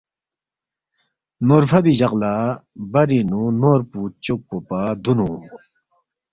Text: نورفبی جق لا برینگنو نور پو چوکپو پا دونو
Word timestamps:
نورفبی 1.47 1.93
جق 1.99 2.13
لا 2.21 2.35
برینگنو 2.91 3.43
نور 3.61 3.79
پو 3.89 4.01
چوکپو 4.23 4.57
پا 4.67 4.79
دونو 5.03 5.29